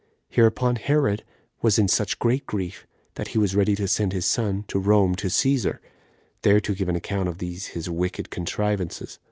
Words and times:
Hereupon 0.29 0.77
Herod 0.77 1.23
was 1.61 1.77
in 1.77 1.87
such 1.87 2.17
great 2.17 2.47
grief, 2.47 2.87
that 3.13 3.27
he 3.27 3.37
was 3.37 3.55
ready 3.55 3.75
to 3.75 3.87
send 3.87 4.13
his 4.13 4.25
son 4.25 4.65
to 4.67 4.79
Rome 4.79 5.13
to 5.17 5.27
Cæsar, 5.27 5.77
there 6.41 6.59
to 6.59 6.73
give 6.73 6.89
an 6.89 6.95
account 6.95 7.29
of 7.29 7.37
these 7.37 7.67
his 7.77 7.87
wicked 7.87 8.31
contrivances. 8.31 9.19